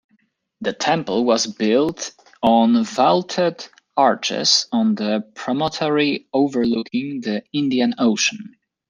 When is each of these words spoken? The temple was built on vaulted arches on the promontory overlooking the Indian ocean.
The 0.61 0.73
temple 0.73 1.25
was 1.25 1.45
built 1.45 2.15
on 2.41 2.83
vaulted 2.85 3.67
arches 3.95 4.65
on 4.71 4.95
the 4.95 5.31
promontory 5.35 6.27
overlooking 6.33 7.21
the 7.21 7.43
Indian 7.53 7.93
ocean. 7.99 8.55